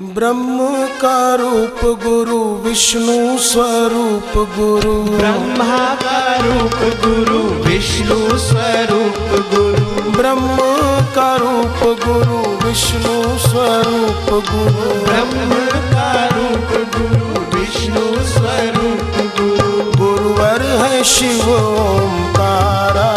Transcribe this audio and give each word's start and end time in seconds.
ब्रह्म 0.00 0.86
का 0.86 1.34
रूप 1.34 1.80
गुरु 1.84 2.68
विष्णु 2.68 3.38
स्वरूप 3.38 4.48
गुरु। 4.58 5.02
ब्रह्मा 5.02 5.94
का 5.94 6.36
रूप 6.36 6.76
गुरु 7.04 7.38
विष्णु 7.38 8.38
स्वरूप 8.38 9.28
गुरु। 9.54 10.10
ब्रह्म 10.10 10.56
का 11.14 11.36
रूप 11.36 12.00
गुरु 12.06 12.68
विष्णु 12.68 13.38
स्वरूप 13.38 14.44
गुरु। 14.50 15.04
ब्रह्म 15.04 15.66
का 15.90 16.24
रूप 16.26 16.88
गुरु 16.96 17.60
विष्णु 17.60 18.24
स्वरूप 18.24 19.32
गुरु। 19.40 19.90
गुरुवर 19.98 20.62
है 20.62 21.04
शिव 21.04 21.50
ओमकारा 21.50 23.12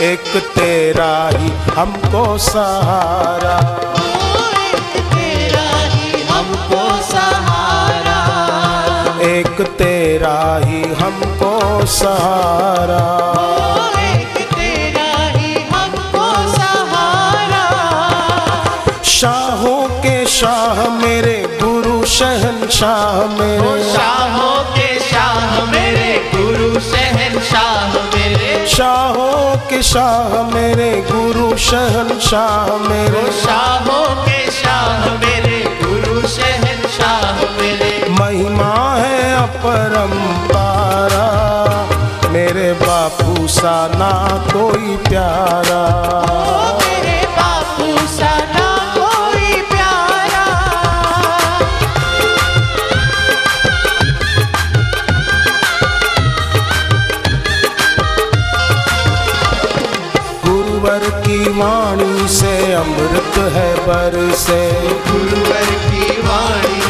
एक 0.00 0.42
तेरा 0.54 1.28
ही 1.28 1.48
हमको 1.48 2.38
सहारा। 2.38 3.80
एक 9.34 9.60
तेरा 9.60 10.60
ही 10.64 10.82
हमको 10.94 11.86
सहारा। 11.86 13.04
एक 14.12 14.48
तेरा 14.54 15.38
ही 15.38 15.54
हमको 15.62 16.52
सहारा। 16.56 17.64
शाहों 19.04 19.88
के 19.88 20.26
शाह 20.26 20.88
मेरे 20.88 21.58
गुरु 21.62 22.04
शहनशाह 22.06 23.12
मेरे। 23.40 23.92
शाहों 23.92 24.64
के 24.64 25.00
शाह 25.00 25.64
मेरे 25.64 26.30
गुरु 26.34 26.80
शहनशाह 26.80 27.86
मेरे। 28.16 28.68
शाहों 28.68 29.56
के 29.56 29.82
शाह 29.82 30.42
मेरे 30.54 31.06
गुरु 31.10 31.56
शहनशाह 31.56 32.76
मेरे। 32.76 33.32
शाहों 33.32 33.73
अपरंपारा 39.64 41.26
मेरे 42.32 42.72
बापू 42.80 43.46
सा 43.48 43.76
ना 43.94 44.10
कोई 44.48 44.96
प्यारा। 45.06 45.82
मेरे 46.80 47.16
बापू 47.36 47.86
सा 48.06 48.32
ना 48.50 48.66
कोई 48.96 49.62
प्यारा। 49.70 50.44
गुरुवर 60.44 61.08
की 61.26 61.38
वाणी 61.60 62.28
से 62.28 62.54
अमृत 62.74 63.38
है 63.56 63.70
बर 63.86 64.20
से। 64.44 64.62
गुरुवर 65.08 65.68
की 65.88 66.06
वाणी 66.28 66.82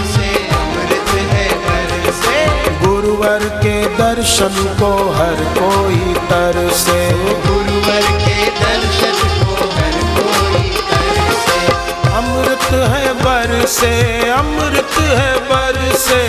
गुरुवर 3.25 3.44
के 3.58 3.77
दर्शन 3.97 4.56
को 4.78 4.89
हर 5.11 5.39
कोई 5.58 6.00
तरसे। 6.30 6.97
गुरुवर 7.44 8.08
के 8.25 8.34
दर्शन 8.58 9.17
को 9.42 9.69
हर 9.77 9.94
कोई 10.17 10.69
तरसे। 10.91 11.56
अमृत 12.11 12.67
है 12.92 13.12
बरसे 13.22 13.92
अमृत 14.30 14.98
है 15.12 15.30
बरसे। 15.48 16.20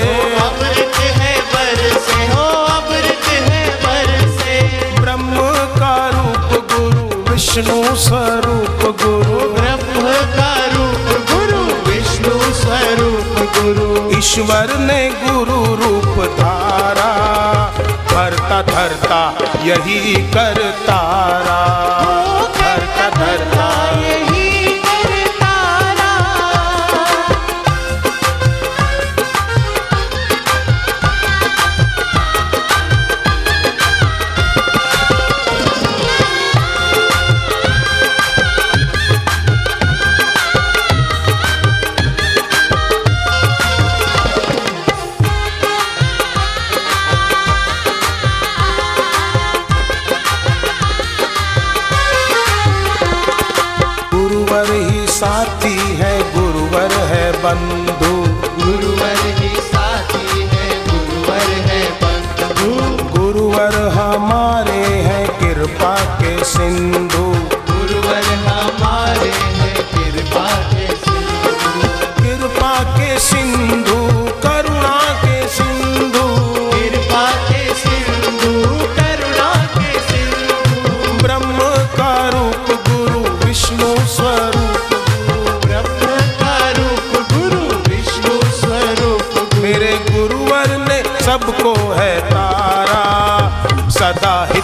अमृत 0.46 0.96
है 1.18 1.34
बरसे 1.54 2.22
हो 2.34 2.48
अमृत 2.78 3.28
है 3.50 3.62
बरसे। 3.84 4.56
ब्रह्म 5.02 5.50
का 5.76 5.96
रूप 6.16 6.58
गुरु 6.72 7.06
विष्णु 7.32 7.84
स्वरूप 8.06 8.88
गुरु। 9.04 9.54
ब्रह्म 9.60 10.16
का 10.38 10.54
रूप 10.76 11.12
गुरु 11.34 11.62
विष्णु 11.90 12.40
स्वरूप 12.64 13.38
गुरु। 13.60 14.18
ईश्वर 14.18 14.78
ने 14.88 15.02
गुरु 15.24 15.64
रूप 15.76 16.18
धारा 16.40 16.75
धरता 18.50 18.62
धरता 18.62 19.20
यही 19.66 20.14
करतारा 20.34 21.60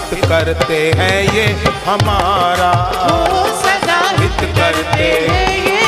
हित 0.10 0.26
करते 0.30 0.80
हैं 0.98 1.18
ये 1.34 1.46
हमारा। 1.86 2.72
सदा 3.62 4.00
हित 4.20 4.42
करते 4.58 5.10
हैं 5.30 5.50
ये 5.66 5.81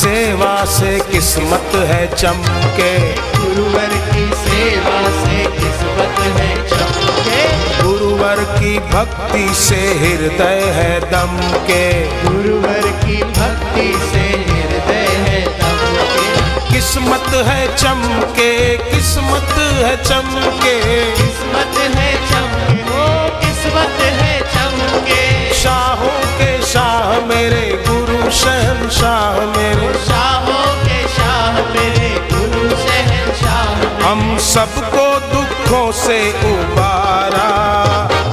सेवा 0.00 0.64
से 0.64 0.90
किस्मत 1.10 1.74
है 1.88 2.14
चमके। 2.14 2.92
गुरुवर 3.38 3.90
की 4.12 4.22
सेवा 4.36 5.00
से 5.16 5.42
किस्मत 5.56 6.20
है 6.36 6.48
चमके। 6.68 7.42
गुरुवर 7.82 8.40
की 8.54 8.78
भक्ति 8.78 9.54
से 9.54 9.80
हृदय 9.98 10.62
है 10.76 11.00
दम 11.00 11.36
के 11.66 11.84
गुरुवर 12.22 12.88
की 13.04 13.22
भक्ति 13.22 13.86
से 14.06 14.24
हृदय 14.48 15.06
है 15.26 15.44
दमके। 15.58 16.72
किस्मत 16.72 17.28
है 17.48 17.76
चमके 17.76 18.52
किस्मत 18.90 19.54
है 19.58 19.96
चमके। 20.04 20.76
किस्मत 21.14 21.80
है 21.96 22.10
चमके 22.32 22.82
ओ 22.96 23.08
किस्मत 23.40 24.02
है 24.20 24.34
चमके। 24.56 25.54
शाहों 25.54 26.18
के 26.38 26.52
शाह 26.62 27.26
मेरे 27.26 27.66
गुरु 27.86 27.99
शहनशाह 28.30 29.38
मेरे। 29.56 29.92
शाहों 30.04 30.66
के 30.84 30.98
शाह 31.08 31.58
मेरे 31.72 32.10
गुरु 32.32 32.68
शहनशाह 32.76 34.06
हम 34.06 34.36
सबको 34.38 35.06
दुखों 35.32 35.90
से 35.92 36.20
उबारा 36.52 37.48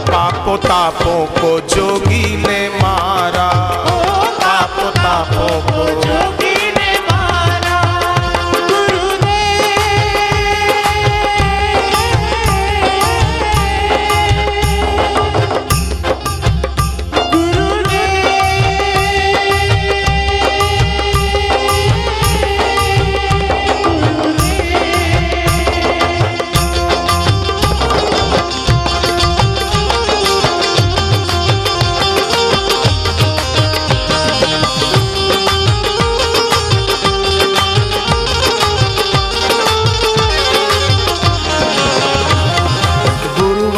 पापों 0.10 0.58
तापों 0.58 1.26
को 1.40 1.60
जोगी 1.76 2.36
ने 2.38 2.62
मारा। 2.82 3.87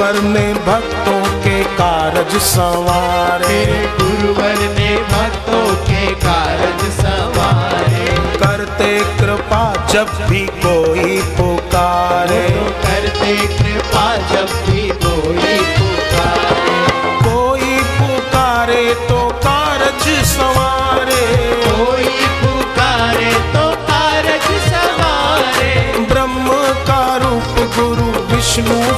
गुरुवर 0.10 0.30
ने 0.30 0.54
भक्तों 0.54 1.40
के 1.40 1.64
कारज 1.64 2.42
संवारे। 2.42 3.66
गुरुवर 4.00 4.56
ने 4.78 4.96
भक्तों 4.98 5.76
के 5.76 6.06
कारज 6.16 6.82
संवारे। 6.92 8.08
करते 8.38 8.90
कृपा 9.20 9.88
जब 9.88 10.08
भी 10.30 10.46
कोई 10.66 11.22
पुकारे। 11.22 12.48
करते 12.86 13.36
कृपा 13.36 14.18
जब 14.18 14.69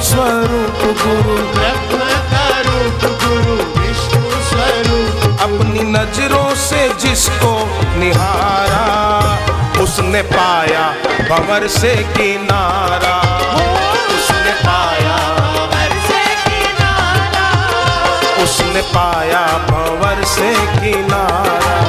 स्वरूप 0.02 0.80
गुरु। 1.00 1.36
रूप 2.64 3.02
गुरु 3.22 3.54
विष्णु 3.76 4.30
स्वरूप 4.48 5.40
अपनी 5.40 5.82
नज़रों 5.82 6.54
से 6.54 6.80
जिसको 7.00 7.52
निहारा, 7.98 8.84
उसने 9.82 10.22
पाया 10.22 10.84
भंवर 11.30 11.66
से 11.68 11.94
किनारा। 12.16 13.14
उसने 14.14 14.52
पाया 14.64 15.16
भंवर 15.38 15.94
से 16.08 16.22
किनारा 16.44 17.46
उसने 18.42 18.82
पाया 18.90 19.46
भंवर 19.70 20.24
से 20.34 20.52
किनारा। 20.76 21.80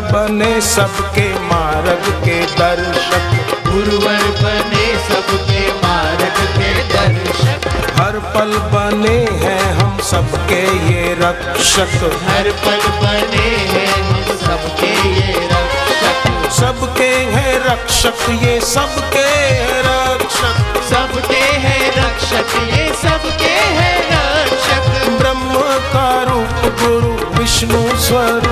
बने 0.00 0.60
सबके 0.60 1.28
मार्ग 1.40 2.04
के 2.24 2.38
दर्शक। 2.56 3.24
गुरुवर 3.68 4.22
बने 4.42 4.86
सबके 5.08 5.60
मार्ग 5.82 6.38
के 6.56 6.70
दर्शक। 6.92 7.68
हर 8.00 8.18
पल 8.34 8.52
बने 8.72 9.16
हैं 9.42 9.72
हम 9.72 9.98
सबके 10.10 10.62
ये 10.88 11.14
रक्षक। 11.20 11.94
हर 12.28 12.50
पल 12.64 12.82
बने 13.02 13.48
हैं 13.72 13.92
हम 13.92 14.36
सबके 14.38 14.92
ये 15.08 15.48
रक्षक। 15.52 16.50
सबके 16.52 17.10
हैं 17.34 17.54
रक्षक 17.64 18.30
ये 18.42 18.60
सबके 18.60 19.26
हैं 19.38 19.82
रक्षक। 19.82 20.82
सबके 20.90 21.42
हैं 21.64 21.90
रक्षक 21.96 22.56
ये 22.74 22.86
सबके 23.02 23.54
हैं 23.78 23.98
रक्षक। 24.12 25.10
ब्रह्म 25.18 25.54
का 25.92 26.08
रूप 26.22 26.72
गुरु 26.82 27.38
विष्णु 27.38 27.88
स्वरूप। 27.98 28.49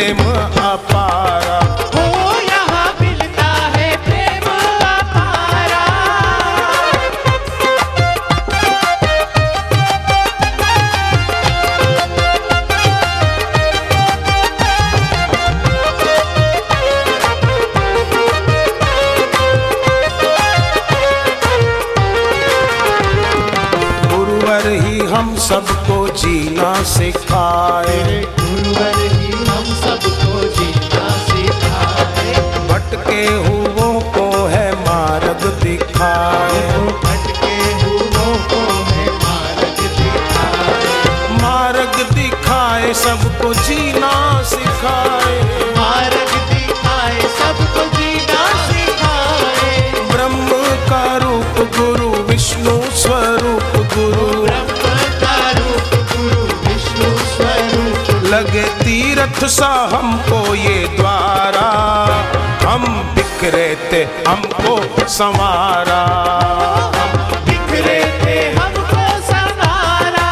प्रेम 0.00 0.18
अपारा। 0.18 1.56
हो 1.94 2.04
यहाँ 2.42 2.92
मिलता 3.00 3.48
है 3.74 3.88
प्रेम 4.04 4.46
अपारा। 4.90 5.82
गुरुवर 24.08 24.70
ही 24.70 24.98
हम 25.14 25.36
सबको 25.48 26.06
जीना 26.16 26.72
सिखाए। 26.96 28.39
लगे 58.30 58.62
तीर्थ 58.62 59.44
सा 59.44 59.66
हमको 59.66 60.54
ये 60.54 60.96
द्वारा। 60.96 61.68
हम 62.68 62.84
बिखरे 63.14 63.88
थे, 63.92 64.30
हमको 64.30 65.08
संवारा। 65.08 66.02
हम 66.96 67.44
बिखरे 67.44 68.00
थे, 68.24 68.58
हमको 68.58 69.26
संवारा। 69.32 70.30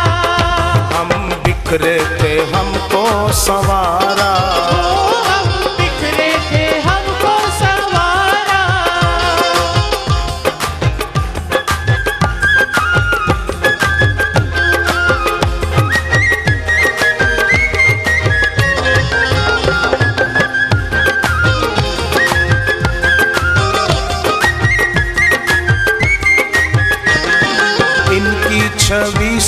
हम 0.97 1.33
बिखरे 1.45 1.99
थे, 2.23 2.57
हमको 2.57 3.33
संवारा। 3.33 4.58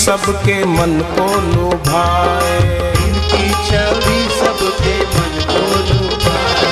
सबके 0.00 0.54
मन 0.64 0.92
को 1.16 1.24
लुभाए। 1.40 2.58
इनकी 3.00 3.48
छवि 3.66 4.20
सबके 4.38 4.94
मन 5.06 5.34
को 5.50 5.64
लुभाए। 5.88 6.70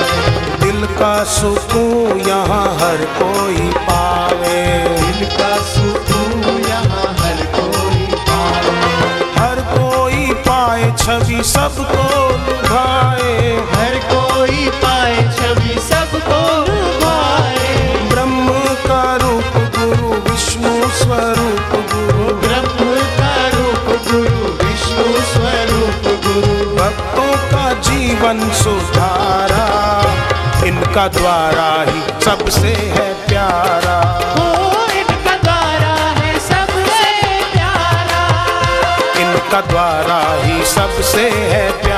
दिल 0.61 0.85
का 0.95 1.13
सुकून 1.33 2.19
यहाँ 2.27 2.65
हर 2.79 3.05
कोई 3.19 3.69
पावे। 3.87 4.63
दिल 4.95 5.25
का 5.37 5.51
सुकून 5.67 6.43
यहाँ 6.67 7.13
हर 7.19 7.45
कोई 7.55 8.01
पाए 8.29 8.73
हर 9.37 9.61
कोई 9.75 10.33
पाए 10.47 10.91
छवि 10.97 11.43
सबको 11.53 12.03
लुभाए। 12.47 13.37
हर 13.75 13.97
कोई 14.11 14.69
पाए 14.83 15.15
छवि 15.37 15.79
सबको 15.89 16.41
लुभाए। 16.67 17.73
ब्रह्म 18.11 18.47
का 18.87 19.03
रूप 19.23 19.57
गुरु 19.77 20.13
विष्णु 20.29 20.73
स्वरूप 20.99 21.71
गुरु 21.93 22.08
जीवन 28.19 28.39
सुधारा 28.51 29.65
इनका 30.67 31.07
द्वारा 31.07 31.67
ही 31.89 31.99
सबसे 32.23 32.73
है 32.95 33.05
प्यारा। 33.27 33.95
ओ 34.39 34.47
इनका 34.99 35.35
द्वारा 35.43 35.93
है 36.17 36.33
सबसे 36.47 36.99
प्यारा। 37.53 38.23
इनका 39.23 39.61
द्वारा 39.71 40.19
ही 40.43 40.65
सबसे 40.75 41.29
है 41.29 41.71
प्यारा 41.71 41.88